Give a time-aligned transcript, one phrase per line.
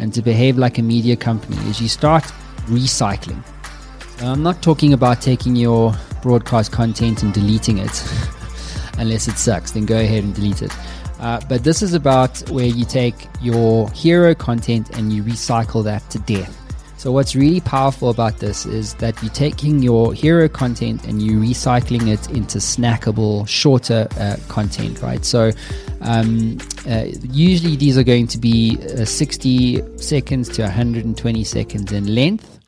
[0.00, 2.24] and to behave like a media company is you start
[2.66, 3.44] recycling.
[4.20, 8.04] I'm not talking about taking your broadcast content and deleting it,
[8.98, 10.72] unless it sucks, then go ahead and delete it.
[11.20, 16.08] Uh, but this is about where you take your hero content and you recycle that
[16.10, 16.59] to death.
[17.00, 21.40] So, what's really powerful about this is that you're taking your hero content and you're
[21.40, 25.24] recycling it into snackable, shorter uh, content, right?
[25.24, 25.50] So,
[26.02, 32.14] um, uh, usually these are going to be uh, 60 seconds to 120 seconds in
[32.14, 32.60] length.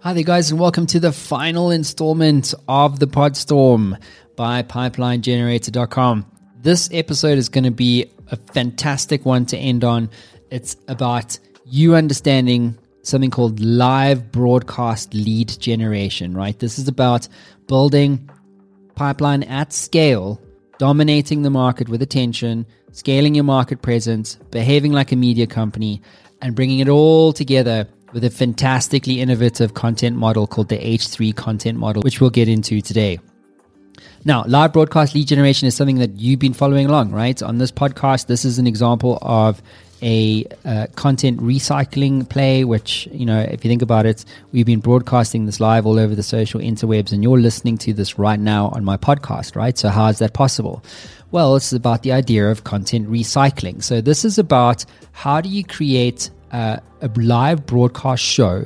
[0.00, 3.98] Hi there, guys, and welcome to the final installment of the Podstorm
[4.36, 6.26] by PipelineGenerator.com.
[6.60, 10.10] This episode is going to be a fantastic one to end on.
[10.50, 11.38] It's about
[11.70, 16.58] you understanding something called live broadcast lead generation, right?
[16.58, 17.28] This is about
[17.66, 18.28] building
[18.94, 20.40] pipeline at scale,
[20.78, 26.02] dominating the market with attention, scaling your market presence, behaving like a media company,
[26.40, 31.78] and bringing it all together with a fantastically innovative content model called the H3 content
[31.78, 33.18] model, which we'll get into today.
[34.24, 37.40] Now, live broadcast lead generation is something that you've been following along, right?
[37.42, 39.62] On this podcast, this is an example of
[40.02, 44.80] a uh, content recycling play, which, you know, if you think about it, we've been
[44.80, 48.68] broadcasting this live all over the social interwebs, and you're listening to this right now
[48.68, 49.78] on my podcast, right?
[49.78, 50.82] So, how is that possible?
[51.30, 53.82] Well, it's about the idea of content recycling.
[53.82, 58.64] So, this is about how do you create uh, a live broadcast show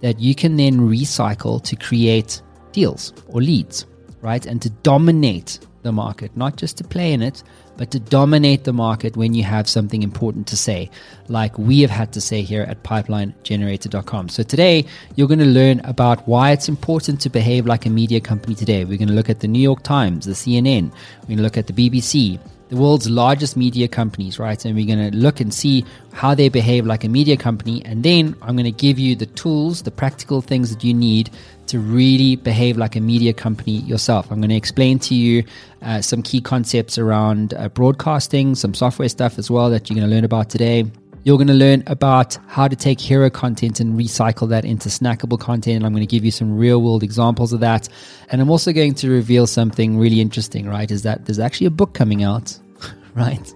[0.00, 2.40] that you can then recycle to create
[2.72, 3.86] deals or leads,
[4.28, 4.44] right?
[4.44, 7.42] And to dominate the market, not just to play in it,
[7.78, 10.90] but to dominate the market when you have something important to say,
[11.28, 14.28] like we have had to say here at pipelinegenerator.com.
[14.28, 14.84] So today,
[15.14, 18.84] you're going to learn about why it's important to behave like a media company today.
[18.84, 21.56] We're going to look at the New York Times, the CNN, we're going to look
[21.56, 22.38] at the BBC,
[22.68, 24.62] the world's largest media companies, right?
[24.64, 27.82] And we're going to look and see how they behave like a media company.
[27.84, 31.30] And then I'm going to give you the tools, the practical things that you need
[31.68, 34.30] to really behave like a media company yourself.
[34.30, 35.44] I'm going to explain to you
[35.82, 40.08] uh, some key concepts around uh, broadcasting, some software stuff as well that you're going
[40.08, 40.84] to learn about today.
[41.24, 45.38] You're going to learn about how to take hero content and recycle that into snackable
[45.38, 45.76] content.
[45.76, 47.88] And I'm going to give you some real world examples of that.
[48.30, 50.90] And I'm also going to reveal something really interesting, right?
[50.90, 52.58] Is that there's actually a book coming out,
[53.14, 53.52] right?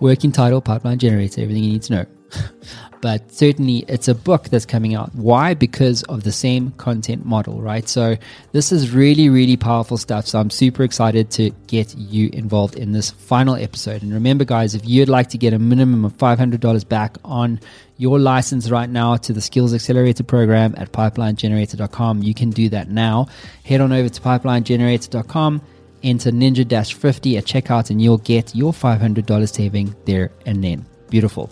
[0.00, 2.06] Working title, Pipeline Generator, everything you need to know.
[3.00, 5.14] but certainly it's a book that's coming out.
[5.14, 5.54] Why?
[5.54, 7.88] Because of the same content model, right?
[7.88, 8.16] So
[8.52, 10.26] this is really, really powerful stuff.
[10.26, 14.02] So I'm super excited to get you involved in this final episode.
[14.02, 17.60] And remember, guys, if you'd like to get a minimum of $500 back on
[17.98, 22.90] your license right now to the Skills Accelerator program at pipelinegenerator.com, you can do that
[22.90, 23.28] now.
[23.64, 25.62] Head on over to pipelinegenerator.com
[26.02, 30.86] enter ninja 50 at checkout and you'll get your $500 saving there and then.
[31.10, 31.50] Beautiful.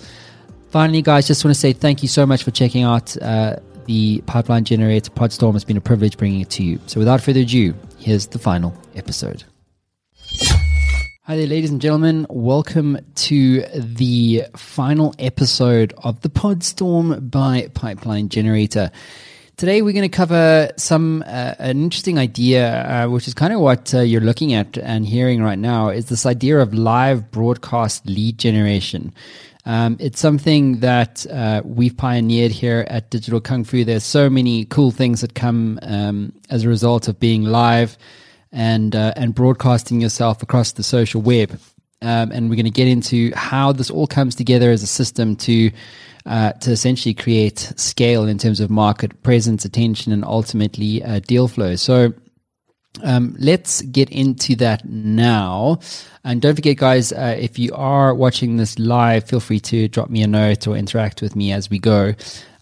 [0.75, 3.55] Finally, guys, just want to say thank you so much for checking out uh,
[3.85, 5.55] the Pipeline Generator Podstorm.
[5.55, 6.81] It's been a privilege bringing it to you.
[6.89, 9.45] So, without further ado, here's the final episode.
[10.17, 12.27] Hi there, ladies and gentlemen.
[12.29, 18.91] Welcome to the final episode of the Podstorm by Pipeline Generator.
[19.57, 23.61] Today, we're going to cover some uh, an interesting idea, uh, which is kind of
[23.61, 25.91] what uh, you're looking at and hearing right now.
[25.91, 29.15] Is this idea of live broadcast lead generation?
[29.67, 33.85] Um, it's something that uh, we've pioneered here at Digital Kung Fu.
[33.85, 37.97] There's so many cool things that come um, as a result of being live
[38.53, 41.59] and uh, and broadcasting yourself across the social web.
[42.03, 45.37] Um, and we're going to get into how this all comes together as a system
[45.37, 45.71] to
[46.27, 51.49] uh, to essentially create scale in terms of market presence, attention, and ultimately uh, deal
[51.49, 51.77] flow.
[51.77, 52.13] So
[53.03, 55.81] um, let's get into that now.
[56.23, 60.09] And don't forget, guys, uh, if you are watching this live, feel free to drop
[60.09, 62.15] me a note or interact with me as we go.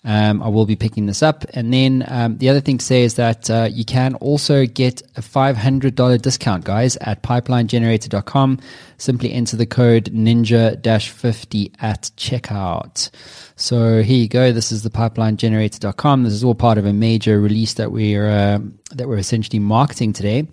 [0.04, 1.44] Um, I will be picking this up.
[1.54, 5.00] And then um, the other thing to say is that uh, you can also get
[5.16, 8.59] a $500 discount, guys, at pipelinegenerator.com.
[9.02, 10.80] Simply enter the code ninja
[11.10, 13.10] 50 at checkout.
[13.56, 14.52] So here you go.
[14.52, 16.22] This is the pipelinegenerator.com.
[16.22, 18.60] This is all part of a major release that we're, uh,
[18.93, 20.46] that we're essentially marketing today.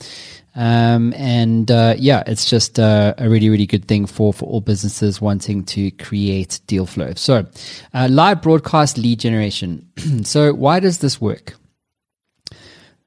[0.55, 4.61] Um, and uh, yeah, it's just uh, a really, really good thing for, for all
[4.61, 7.13] businesses wanting to create deal flow.
[7.13, 7.45] So,
[7.93, 9.87] uh, live broadcast lead generation.
[10.23, 11.53] so, why does this work?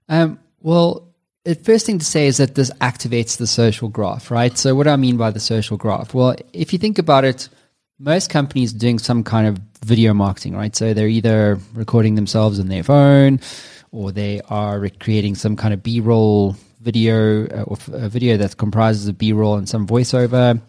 [0.09, 1.12] Um, well,
[1.45, 4.57] the first thing to say is that this activates the social graph, right?
[4.57, 6.15] So, what do I mean by the social graph?
[6.15, 7.49] Well, if you think about it,
[7.99, 10.75] most companies are doing some kind of video marketing, right?
[10.75, 13.41] So, they're either recording themselves on their phone
[13.91, 18.57] or they are creating some kind of B roll video uh, or a video that
[18.57, 20.61] comprises of b-roll and some voiceover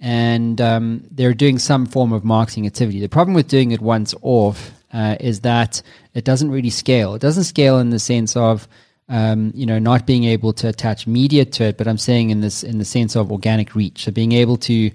[0.00, 2.98] and um, they're doing some form of marketing activity.
[2.98, 5.80] The problem with doing it once off uh, is that
[6.12, 7.14] it doesn't really scale.
[7.14, 8.66] It doesn't scale in the sense of
[9.12, 12.40] um, you know not being able to attach media to it, but I'm saying in
[12.40, 14.04] this in the sense of organic reach.
[14.04, 14.90] So being able to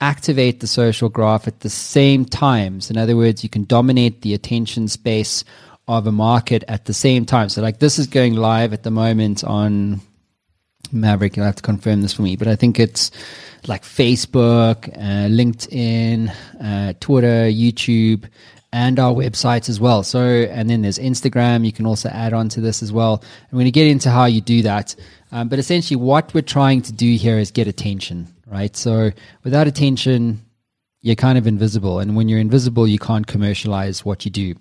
[0.00, 2.90] activate the social graph at the same times.
[2.90, 5.44] In other words, you can dominate the attention space
[5.88, 7.48] of a market at the same time.
[7.48, 10.00] So like this is going live at the moment on
[10.90, 11.36] Maverick.
[11.36, 13.10] You'll have to confirm this for me, but I think it's
[13.68, 18.28] like Facebook, uh, LinkedIn, uh, Twitter, YouTube,
[18.72, 20.02] and our websites as well.
[20.02, 21.64] So, and then there's Instagram.
[21.64, 23.22] You can also add on to this as well.
[23.50, 24.94] I'm going to get into how you do that.
[25.30, 28.74] Um, but essentially, what we're trying to do here is get attention, right?
[28.76, 29.10] So,
[29.44, 30.42] without attention,
[31.02, 31.98] you're kind of invisible.
[31.98, 34.54] And when you're invisible, you can't commercialize what you do.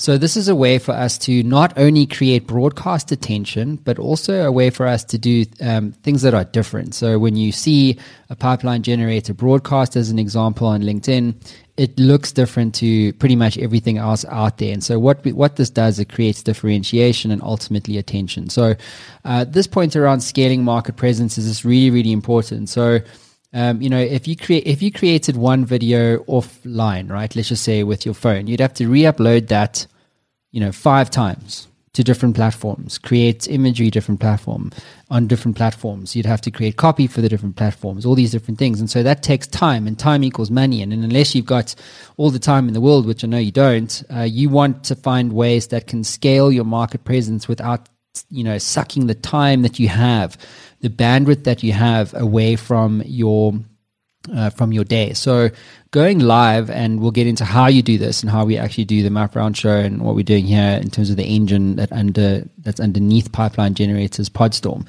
[0.00, 4.46] So this is a way for us to not only create broadcast attention, but also
[4.46, 6.94] a way for us to do um, things that are different.
[6.94, 7.98] So when you see
[8.30, 11.34] a pipeline generator broadcast, as an example on LinkedIn,
[11.80, 14.72] it looks different to pretty much everything else out there.
[14.72, 18.50] And so what we, what this does, it creates differentiation and ultimately attention.
[18.50, 18.74] So
[19.24, 22.68] uh, this point around scaling market presence is just really really important.
[22.68, 23.00] So
[23.52, 27.34] um, you know, if you create if you created one video offline, right?
[27.34, 29.86] Let's just say with your phone, you'd have to re-upload that,
[30.52, 34.70] you know, five times to different platforms, create imagery different platform
[35.10, 36.14] on different platforms.
[36.14, 39.02] You'd have to create copy for the different platforms, all these different things, and so
[39.02, 40.82] that takes time, and time equals money.
[40.82, 41.74] And, and unless you've got
[42.16, 44.94] all the time in the world, which I know you don't, uh, you want to
[44.94, 47.88] find ways that can scale your market presence without,
[48.30, 50.38] you know, sucking the time that you have
[50.80, 53.52] the bandwidth that you have away from your
[54.34, 55.12] uh, from your day.
[55.14, 55.50] So
[55.90, 59.02] going live, and we'll get into how you do this and how we actually do
[59.02, 61.90] the Matt Brown show and what we're doing here in terms of the engine that
[61.92, 64.86] under that's underneath pipeline generators Podstorm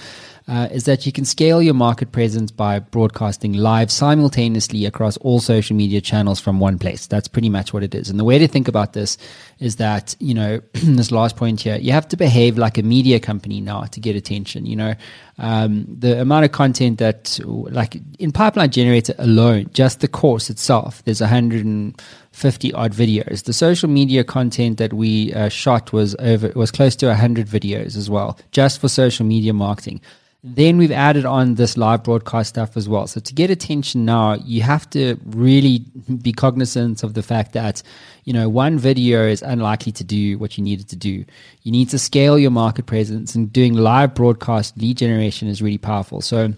[0.47, 5.39] uh, is that you can scale your market presence by broadcasting live simultaneously across all
[5.39, 7.07] social media channels from one place.
[7.07, 8.09] That's pretty much what it is.
[8.09, 9.17] And the way to think about this
[9.59, 13.19] is that, you know, this last point here, you have to behave like a media
[13.19, 14.65] company now to get attention.
[14.65, 14.93] You know,
[15.41, 21.03] um, the amount of content that, like in Pipeline Generator alone, just the course itself,
[21.03, 23.43] there's 150 odd videos.
[23.45, 27.97] The social media content that we uh, shot was over, was close to 100 videos
[27.97, 29.99] as well, just for social media marketing.
[30.43, 33.05] Then we've added on this live broadcast stuff as well.
[33.05, 35.85] So to get attention now, you have to really
[36.21, 37.83] be cognizant of the fact that,
[38.23, 41.25] you know, one video is unlikely to do what you need it to do.
[41.61, 45.77] You need to scale your market presence and doing live broadcast lead generation is really
[45.77, 46.21] powerful.
[46.21, 46.53] So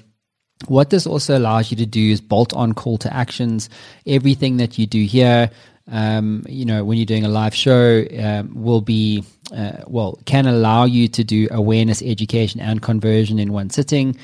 [0.68, 3.70] what this also allows you to do is bolt on call to actions.
[4.08, 5.50] Everything that you do here,
[5.92, 9.24] um, you know, when you're doing a live show, um, will be
[9.56, 14.18] uh, well, can allow you to do awareness, education, and conversion in one sitting.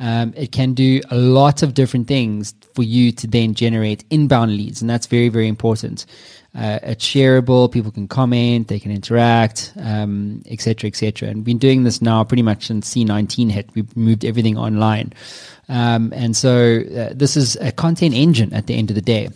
[0.00, 4.56] Um, it can do a lot of different things for you to then generate inbound
[4.56, 6.06] leads, and that's very, very important.
[6.54, 7.70] Uh, it's shareable.
[7.70, 11.28] People can comment, they can interact, um, etc., etc.
[11.28, 13.70] And we've been doing this now pretty much since C19 hit.
[13.74, 15.12] We've moved everything online,
[15.68, 19.28] um, and so uh, this is a content engine at the end of the day.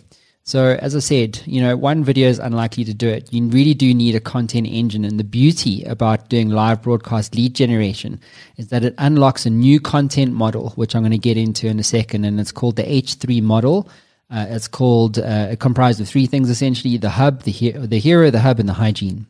[0.47, 3.33] So, as I said, you know, one video is unlikely to do it.
[3.33, 5.03] You really do need a content engine.
[5.03, 8.21] And the beauty about doing live broadcast lead generation
[8.55, 11.79] is that it unlocks a new content model, which I'm going to get into in
[11.79, 12.23] a second.
[12.23, 13.89] And it's called the H3 model.
[14.31, 18.31] Uh, it's called, uh, comprised of three things essentially the hub, the, he- the hero,
[18.31, 19.27] the hub, and the hygiene.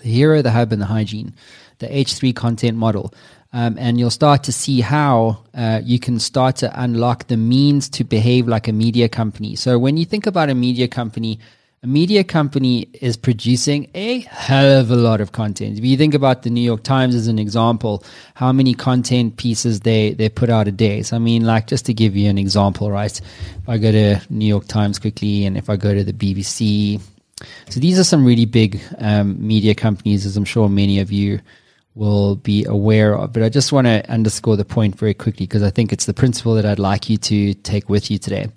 [0.00, 1.34] The hero, the hub, and the hygiene.
[1.80, 3.12] The H3 content model.
[3.56, 7.88] Um, and you'll start to see how uh, you can start to unlock the means
[7.88, 9.56] to behave like a media company.
[9.56, 11.38] So when you think about a media company,
[11.82, 15.78] a media company is producing a hell of a lot of content.
[15.78, 19.80] If you think about the New York Times as an example, how many content pieces
[19.80, 21.00] they, they put out a day.
[21.00, 23.18] So, I mean, like, just to give you an example, right?
[23.18, 27.00] If I go to New York Times quickly and if I go to the BBC,
[27.70, 31.40] so these are some really big um, media companies, as I'm sure many of you
[31.96, 33.32] will be aware of.
[33.32, 36.14] But I just want to underscore the point very quickly because I think it's the
[36.14, 38.48] principle that I'd like you to take with you today.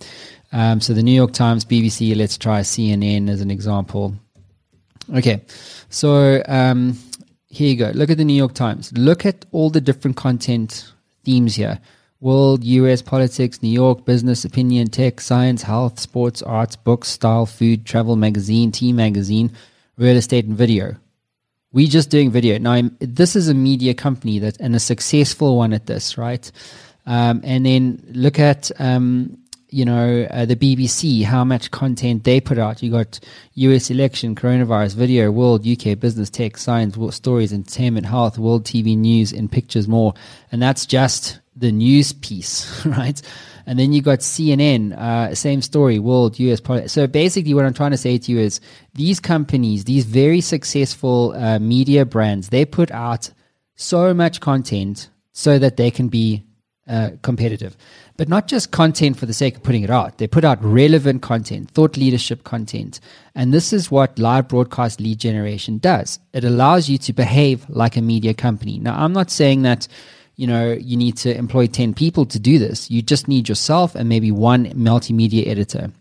[0.52, 4.14] Um, so the New York Times, BBC, let's try CNN as an example.
[5.16, 5.42] Okay,
[5.90, 6.98] so um,
[7.48, 7.92] here you go.
[7.96, 8.92] Look at the New York Times.
[8.96, 10.92] Look at all the different content
[11.24, 11.80] themes here
[12.22, 17.86] world, US, politics, New York, business, opinion, tech, science, health, sports, arts, books, style, food,
[17.86, 19.52] travel, magazine, T Magazine,
[19.98, 20.98] real estate, and video
[21.72, 22.58] we just doing video.
[22.58, 26.52] Now this is a media company that and a successful one at this right?
[27.06, 29.38] Um, and then look at um,
[29.72, 32.82] you know uh, the bbc how much content they put out.
[32.82, 33.20] You got
[33.56, 38.98] us election coronavirus video world uk business tech science world stories entertainment health world tv
[38.98, 40.14] news and pictures more.
[40.52, 43.22] And that's just the news piece, right?
[43.66, 46.92] And then you got CNN, uh, same story, world, US.
[46.92, 48.60] So basically, what I'm trying to say to you is
[48.96, 53.30] these companies, these very successful uh, media brands, they put out
[53.76, 56.44] so much content so that they can be
[56.88, 57.78] uh, competitive.
[58.18, 60.18] But not just content for the sake of putting it out.
[60.18, 63.00] They put out relevant content, thought leadership content.
[63.36, 66.20] And this is what live broadcast lead generation does.
[66.34, 68.80] It allows you to behave like a media company.
[68.80, 69.88] Now, I'm not saying that
[70.40, 72.90] you know, you need to employ 10 people to do this.
[72.90, 75.92] You just need yourself and maybe one multimedia editor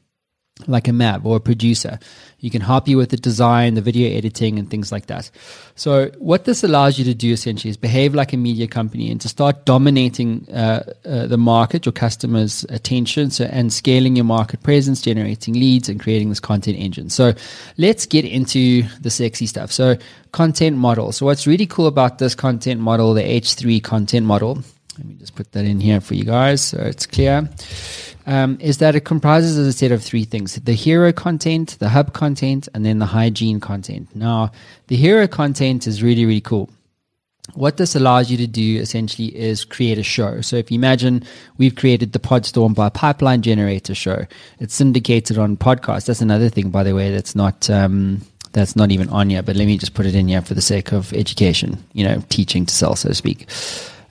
[0.66, 1.98] like a map or a producer.
[2.40, 5.30] You can help you with the design, the video editing, and things like that.
[5.74, 9.20] So, what this allows you to do essentially is behave like a media company and
[9.20, 14.62] to start dominating uh, uh, the market, your customers' attention, so, and scaling your market
[14.62, 17.10] presence, generating leads, and creating this content engine.
[17.10, 17.34] So,
[17.76, 19.72] let's get into the sexy stuff.
[19.72, 19.96] So,
[20.30, 21.10] content model.
[21.10, 24.62] So, what's really cool about this content model, the H3 content model,
[24.98, 27.48] let me just put that in here for you guys so it's clear
[28.28, 31.88] um, is that it comprises as a set of three things the hero content, the
[31.88, 34.14] hub content, and then the hygiene content.
[34.14, 34.52] Now,
[34.88, 36.70] the hero content is really, really cool.
[37.54, 40.42] What this allows you to do essentially is create a show.
[40.42, 41.24] So if you imagine
[41.56, 44.26] we've created the Podstorm by Pipeline Generator show,
[44.60, 46.04] it's syndicated on podcast.
[46.04, 47.68] That's another thing, by the way, that's not.
[47.70, 50.54] Um, that's not even on yet, but let me just put it in here for
[50.54, 53.46] the sake of education, you know, teaching to sell, so to speak.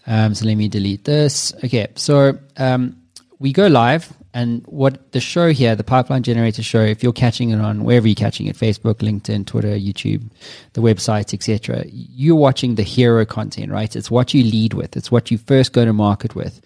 [0.06, 1.56] Um, so let me delete this.
[1.64, 2.96] Okay, so um,
[3.40, 7.50] we go live and what the show here the pipeline generator show if you're catching
[7.50, 10.30] it on wherever you're catching it facebook linkedin twitter youtube
[10.74, 15.12] the website etc you're watching the hero content right it's what you lead with it's
[15.12, 16.62] what you first go to market with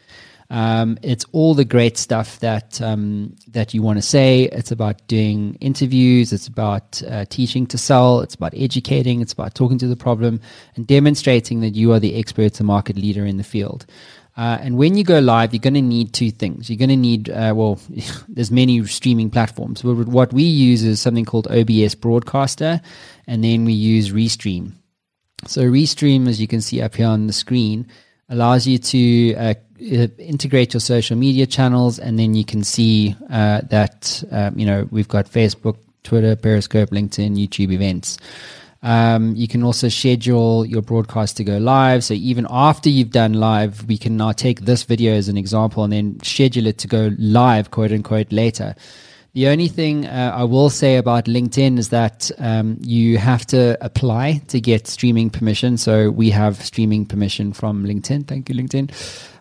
[0.51, 4.49] um, it's all the great stuff that um, that you want to say.
[4.51, 6.33] It's about doing interviews.
[6.33, 8.19] It's about uh, teaching to sell.
[8.19, 9.21] It's about educating.
[9.21, 10.41] It's about talking to the problem
[10.75, 13.85] and demonstrating that you are the expert, the market leader in the field.
[14.37, 16.69] Uh, and when you go live, you're going to need two things.
[16.69, 17.79] You're going to need, uh, well,
[18.29, 19.81] there's many streaming platforms.
[19.81, 22.81] But what we use is something called OBS Broadcaster,
[23.27, 24.71] and then we use Restream.
[25.47, 27.87] So Restream, as you can see up here on the screen,
[28.29, 33.61] allows you to uh, integrate your social media channels, and then you can see uh,
[33.69, 38.17] that um, you know we've got Facebook, Twitter, Periscope, LinkedIn, YouTube events.
[38.83, 42.03] Um, you can also schedule your broadcast to go live.
[42.03, 45.83] So even after you've done live, we can now take this video as an example
[45.83, 48.75] and then schedule it to go live, quote unquote, later.
[49.33, 53.77] The only thing uh, I will say about LinkedIn is that um, you have to
[53.79, 55.77] apply to get streaming permission.
[55.77, 58.27] So we have streaming permission from LinkedIn.
[58.27, 58.91] Thank you, LinkedIn.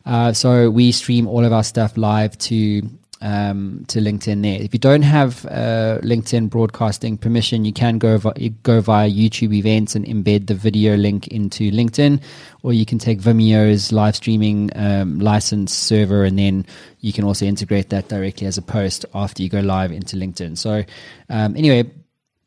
[0.06, 2.82] Uh, so we stream all of our stuff live to
[3.20, 4.60] um, to LinkedIn there.
[4.60, 9.54] If you don't have uh, LinkedIn broadcasting permission, you can go vi- go via YouTube
[9.54, 12.22] events and embed the video link into LinkedIn,
[12.62, 16.64] or you can take Vimeo's live streaming um, license server, and then
[17.00, 20.56] you can also integrate that directly as a post after you go live into LinkedIn.
[20.56, 20.84] So,
[21.28, 21.90] um, anyway.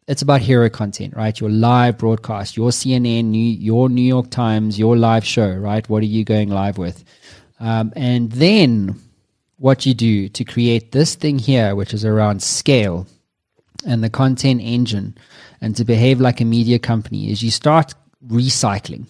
[0.05, 1.39] It's about hero content, right?
[1.39, 5.87] Your live broadcast, your CNN, your New York Times, your live show, right?
[5.87, 7.05] What are you going live with?
[7.61, 8.99] Um, and then
[9.63, 13.08] what you do to create this thing here, which is around scale
[13.88, 15.17] and the content engine,
[15.62, 17.93] and to behave like a media company, is you start
[18.27, 19.05] recycling.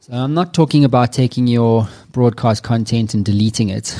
[0.00, 3.94] So I'm not talking about taking your broadcast content and deleting it.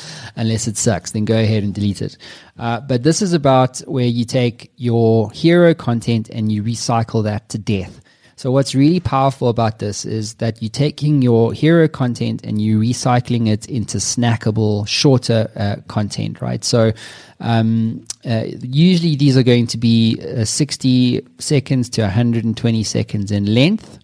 [0.36, 2.18] unless it sucks, then go ahead and delete it.
[2.58, 7.48] Uh, but this is about where you take your hero content and you recycle that
[7.48, 8.02] to death.
[8.40, 12.80] So what's really powerful about this is that you're taking your hero content and you're
[12.80, 16.64] recycling it into snackable, shorter uh, content, right?
[16.64, 16.94] So
[17.40, 23.44] um, uh, usually these are going to be uh, 60 seconds to 120 seconds in
[23.44, 23.98] length.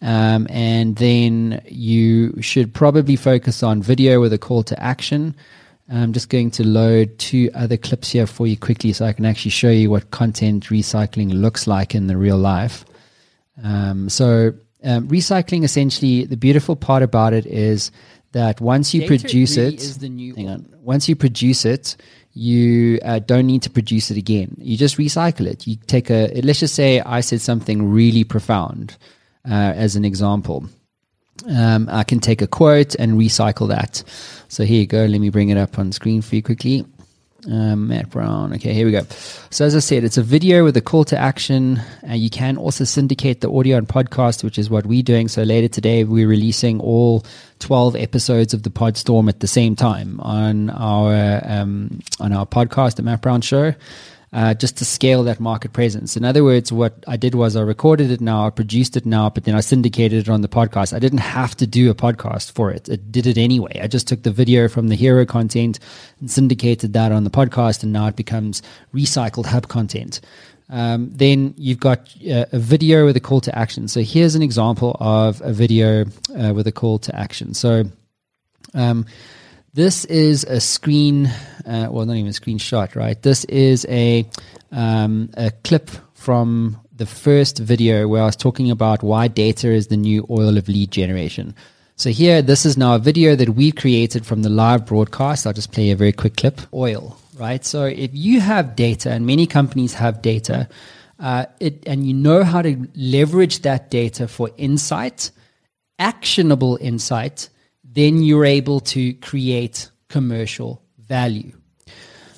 [0.00, 5.36] Um, and then you should probably focus on video with a call to action.
[5.90, 9.26] I'm just going to load two other clips here for you quickly so I can
[9.26, 12.86] actually show you what content recycling looks like in the real life.
[13.62, 14.52] Um, so
[14.84, 17.90] um, recycling essentially, the beautiful part about it is
[18.32, 21.96] that once you Data produce it, hang on, once you produce it,
[22.32, 24.54] you uh, don't need to produce it again.
[24.58, 25.66] You just recycle it.
[25.66, 28.96] You take a, let's just say I said something really profound
[29.48, 30.68] uh, as an example.
[31.48, 34.02] Um, I can take a quote and recycle that.
[34.48, 35.04] So here you go.
[35.06, 36.84] Let me bring it up on screen for you quickly.
[37.50, 38.52] Um, Matt Brown.
[38.54, 39.02] Okay, here we go.
[39.50, 41.80] So, as I said, it's a video with a call to action.
[42.08, 45.28] Uh, you can also syndicate the audio and podcast, which is what we're doing.
[45.28, 47.24] So, later today, we're releasing all
[47.60, 52.96] 12 episodes of the Podstorm at the same time on our um, on our podcast,
[52.96, 53.74] the Matt Brown Show.
[54.32, 56.16] Uh, just to scale that market presence.
[56.16, 59.30] In other words, what I did was I recorded it now, I produced it now,
[59.30, 60.92] but then I syndicated it on the podcast.
[60.92, 62.88] I didn't have to do a podcast for it.
[62.88, 63.80] It did it anyway.
[63.82, 65.78] I just took the video from the hero content
[66.20, 70.20] and syndicated that on the podcast, and now it becomes recycled hub content.
[70.68, 73.86] Um, then you've got uh, a video with a call to action.
[73.86, 76.06] So here's an example of a video
[76.36, 77.54] uh, with a call to action.
[77.54, 77.84] So
[78.74, 79.06] um,
[79.76, 81.26] this is a screen,
[81.66, 83.20] uh, well, not even a screenshot, right?
[83.22, 84.26] This is a
[84.72, 89.88] um, a clip from the first video where I was talking about why data is
[89.88, 91.54] the new oil of lead generation.
[91.94, 95.46] So here, this is now a video that we created from the live broadcast.
[95.46, 96.60] I'll just play a very quick clip.
[96.72, 97.64] Oil, right?
[97.64, 100.68] So if you have data, and many companies have data,
[101.20, 105.30] uh, it, and you know how to leverage that data for insight,
[105.98, 107.50] actionable insight,
[107.96, 111.52] then you're able to create commercial value.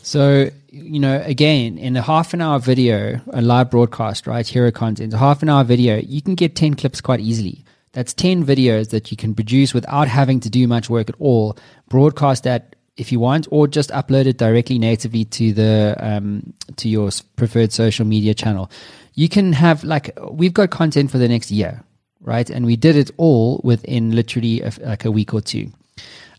[0.03, 4.47] So, you know, again, in a half an hour video, a live broadcast, right?
[4.47, 7.65] Hero content, a half an hour video, you can get 10 clips quite easily.
[7.93, 11.59] That's 10 videos that you can produce without having to do much work at all.
[11.89, 16.89] Broadcast that if you want, or just upload it directly natively to the um, to
[16.89, 18.71] your preferred social media channel.
[19.15, 21.83] You can have like we've got content for the next year,
[22.21, 22.49] right?
[22.49, 25.71] And we did it all within literally a, like a week or two.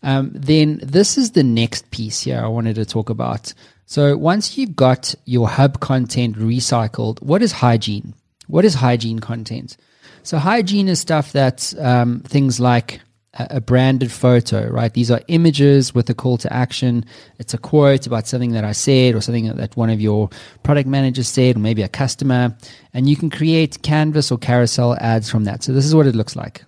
[0.02, 3.52] Um, then this is the next piece here I wanted to talk about.
[3.86, 8.14] So once you've got your hub content recycled, what is hygiene?
[8.46, 9.76] What is hygiene content?
[10.22, 13.00] So hygiene is stuff that um, things like
[13.34, 14.92] a branded photo, right?
[14.92, 17.04] These are images with a call to action.
[17.38, 20.30] It's a quote about something that I said or something that one of your
[20.64, 22.56] product managers said, or maybe a customer.
[22.92, 25.62] And you can create canvas or carousel ads from that.
[25.62, 26.64] So this is what it looks like.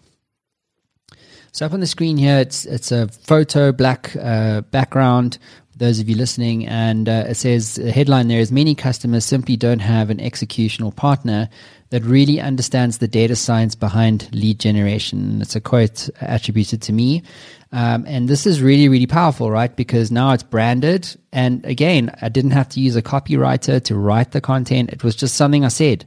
[1.51, 5.39] So up on the screen here, it's it's a photo, black uh, background.
[5.83, 9.57] Those of you listening, and uh, it says the headline there is many customers simply
[9.57, 11.49] don't have an executional partner
[11.91, 15.43] that really understands the data science behind lead generation.
[15.43, 17.25] It's a quote attributed to me.
[17.73, 19.75] Um, and this is really, really powerful, right?
[19.75, 21.17] Because now it's branded.
[21.33, 24.91] And again, I didn't have to use a copywriter to write the content.
[24.91, 26.05] It was just something I said.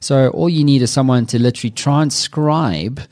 [0.00, 3.02] So all you need is someone to literally transcribe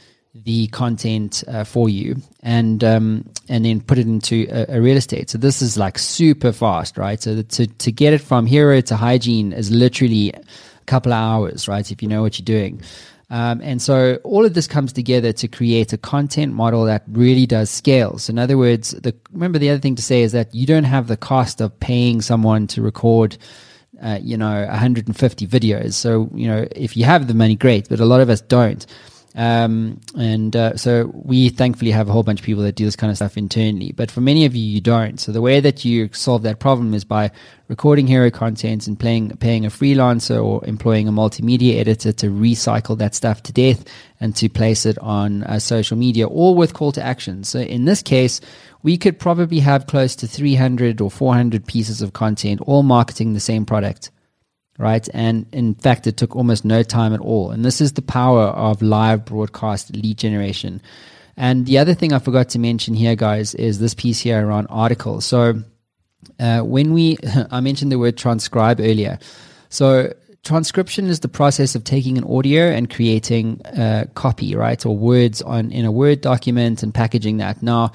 [0.47, 4.97] the content uh, for you and um, and then put it into a, a, real
[4.97, 5.29] estate.
[5.29, 7.21] So this is like super fast, right?
[7.21, 10.41] So to to get it from hero to hygiene is literally a
[10.87, 11.91] couple of hours, right?
[11.91, 12.81] If you know what you're doing.
[13.29, 17.45] Um, and so all of this comes together to create a content model that really
[17.45, 18.19] does scale.
[18.19, 20.85] So in other words, the, remember the other thing to say is that you don't
[20.85, 23.37] have the cost of paying someone to record,
[24.01, 25.95] uh, you know, 150 videos.
[25.95, 28.87] So, you know, if you have the money, great, but a lot of us don't.
[29.37, 32.97] Um, and uh, so we thankfully have a whole bunch of people that do this
[32.97, 33.93] kind of stuff internally.
[33.93, 35.21] But for many of you, you don't.
[35.21, 37.31] So the way that you solve that problem is by
[37.69, 42.97] recording hero content and playing, paying a freelancer or employing a multimedia editor to recycle
[42.97, 43.85] that stuff to death
[44.21, 47.45] and to place it on uh, social media, all with call to action.
[47.45, 48.41] So in this case,
[48.83, 53.41] we could probably have close to 300 or 400 pieces of content, all marketing the
[53.41, 54.11] same product
[54.79, 55.09] right?
[55.15, 57.51] And in fact, it took almost no time at all.
[57.51, 60.81] And this is the power of live broadcast lead generation.
[61.37, 64.67] And the other thing I forgot to mention here, guys, is this piece here around
[64.69, 65.25] articles.
[65.25, 65.63] So
[66.41, 67.19] uh, when we,
[67.51, 69.19] I mentioned the word transcribe earlier.
[69.69, 70.13] So
[70.47, 75.43] transcription is the process of taking an audio and creating uh, copy, right, or words
[75.43, 77.63] on in a Word document and packaging that.
[77.63, 77.93] Now,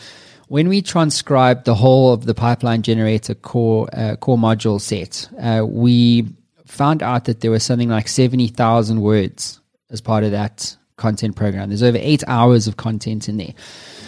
[0.50, 5.66] when we transcribe the whole of the pipeline generator core uh, core module set, uh,
[5.66, 6.28] we
[6.72, 11.70] found out that there was something like 70,000 words as part of that content program.
[11.70, 13.54] There's over eight hours of content in there.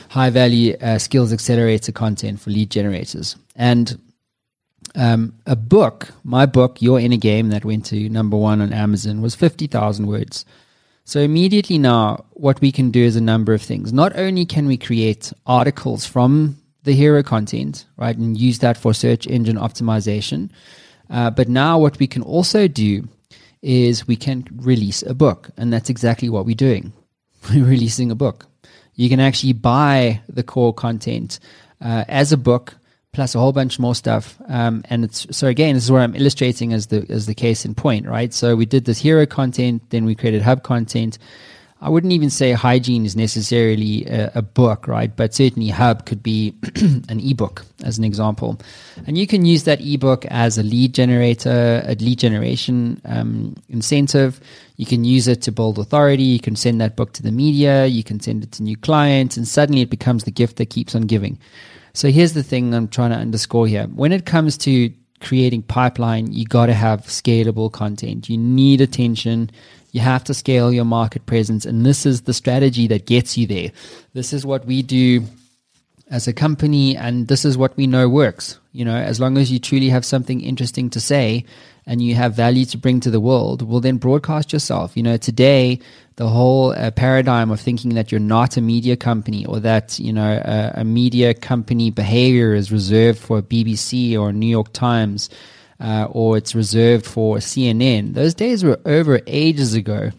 [0.09, 3.35] High value uh, skills accelerator content for lead generators.
[3.55, 3.99] And
[4.95, 8.71] um, a book, my book, You're in a Game, that went to number one on
[8.71, 10.45] Amazon, was 50,000 words.
[11.03, 13.91] So immediately now, what we can do is a number of things.
[13.91, 18.93] Not only can we create articles from the hero content, right, and use that for
[18.93, 20.49] search engine optimization,
[21.13, 23.07] uh, but now, what we can also do
[23.61, 26.91] is we can release a book, and that's exactly what we're doing.
[27.53, 28.47] We're releasing a book.
[28.95, 31.39] You can actually buy the core content
[31.81, 32.75] uh, as a book,
[33.11, 34.37] plus a whole bunch more stuff.
[34.47, 37.63] Um, and it's so again, this is where I'm illustrating as the as the case
[37.63, 38.33] in point, right?
[38.33, 41.19] So we did this hero content, then we created hub content.
[41.83, 45.13] I wouldn't even say hygiene is necessarily a, a book, right?
[45.13, 46.55] But certainly Hub could be
[47.09, 48.57] an ebook as an example.
[49.05, 54.39] And you can use that ebook as a lead generator, a lead generation um, incentive.
[54.77, 56.23] You can use it to build authority.
[56.23, 57.85] You can send that book to the media.
[57.85, 59.35] You can send it to new clients.
[59.35, 61.37] And suddenly it becomes the gift that keeps on giving.
[61.93, 63.87] So here's the thing I'm trying to underscore here.
[63.87, 64.89] When it comes to
[65.23, 68.29] creating pipeline, you got to have scalable content.
[68.29, 69.49] You need attention.
[69.91, 71.65] You have to scale your market presence.
[71.65, 73.71] And this is the strategy that gets you there.
[74.13, 75.23] This is what we do
[76.09, 78.59] as a company, and this is what we know works.
[78.71, 81.45] You know, as long as you truly have something interesting to say
[81.85, 84.95] and you have value to bring to the world, well, then broadcast yourself.
[84.95, 85.79] You know, today,
[86.15, 90.13] the whole uh, paradigm of thinking that you're not a media company or that, you
[90.13, 90.41] know,
[90.75, 95.29] a, media company behavior is reserved for BBC or New York Times
[95.79, 100.11] uh, or it's reserved for CNN, those days were over ages ago.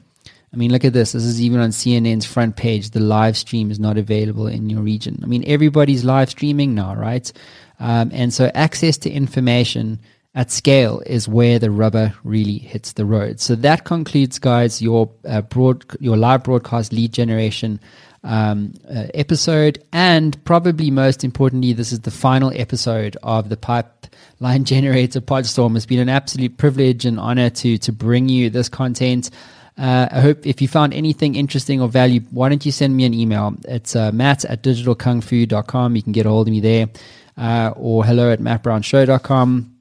[0.53, 1.13] I mean, look at this.
[1.13, 2.91] This is even on CNN's front page.
[2.91, 5.19] The live stream is not available in your region.
[5.23, 7.33] I mean, everybody's live streaming now, right?
[7.81, 9.99] Um, and so access to information
[10.35, 13.41] at scale is where the rubber really hits the road.
[13.41, 17.79] So that concludes, guys, your uh, broad, your live broadcast lead generation
[18.25, 24.65] um, uh, episode, and probably most importantly, this is the final episode of the Pipeline
[24.65, 25.77] Generator Podstorm.
[25.77, 29.31] It's been an absolute privilege and honor to to bring you this content.
[29.77, 33.05] Uh, I hope if you found anything interesting or value, why don't you send me
[33.05, 33.55] an email?
[33.69, 35.97] It's uh, matt at digitalkungfu.com.
[35.97, 36.89] You can get a hold of me there.
[37.37, 39.74] Uh, or hello at mattbrownshow.com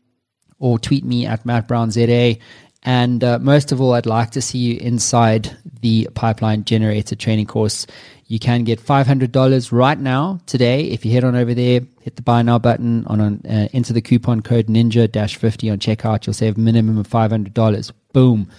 [0.63, 2.39] or tweet me at mattbrownza.
[2.83, 7.47] And uh, most of all, I'd like to see you inside the pipeline generator training
[7.47, 7.85] course.
[8.27, 12.21] You can get $500 right now today if you head on over there, hit the
[12.21, 16.25] buy now button on, on uh, enter the coupon code ninja 50 on checkout.
[16.25, 17.91] You'll save a minimum of $500.
[18.13, 18.49] Boom.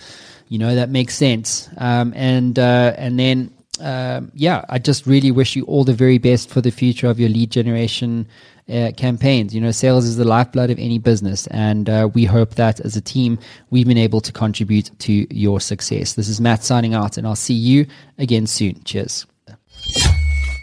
[0.49, 1.71] You know, that makes sense.
[1.79, 6.19] Um, and, uh, and then, um, yeah, I just really wish you all the very
[6.19, 8.29] best for the future of your lead generation
[8.68, 9.55] uh, campaigns.
[9.55, 12.96] You know, sales is the lifeblood of any business, and uh, we hope that as
[12.96, 13.38] a team,
[13.70, 16.14] we've been able to contribute to your success.
[16.14, 17.87] This is Matt signing out, and I'll see you
[18.18, 18.83] again soon.
[18.85, 19.27] Cheers.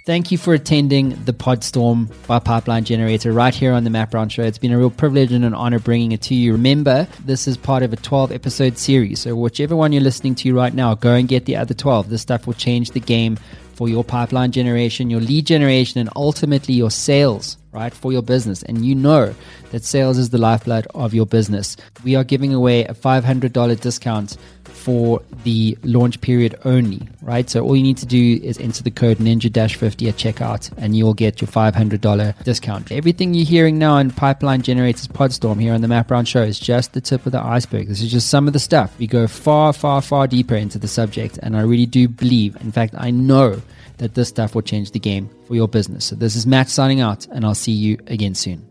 [0.08, 4.42] Thank you for attending the Podstorm by Pipeline Generator right here on the Brown Show.
[4.42, 6.54] It's been a real privilege and an honor bringing it to you.
[6.54, 9.20] Remember, this is part of a 12 episode series.
[9.20, 12.10] So, whichever one you're listening to right now, go and get the other 12.
[12.10, 13.38] This stuff will change the game
[13.76, 18.64] for your pipeline generation, your lead generation, and ultimately your sales right, for your business.
[18.64, 19.34] And you know
[19.72, 21.78] that sales is the lifeblood of your business.
[22.04, 27.50] We are giving away a $500 discount for the launch period only, right?
[27.50, 31.14] So all you need to do is enter the code ninja-50 at checkout and you'll
[31.14, 32.92] get your $500 discount.
[32.92, 36.60] Everything you're hearing now in Pipeline Generators Podstorm here on the Matt Brown Show is
[36.60, 37.88] just the tip of the iceberg.
[37.88, 38.98] This is just some of the stuff.
[38.98, 42.72] We go far, far, far deeper into the subject and I really do believe, in
[42.72, 43.62] fact, I know
[44.02, 46.06] that this stuff will change the game for your business.
[46.06, 48.71] So this is Matt signing out, and I'll see you again soon.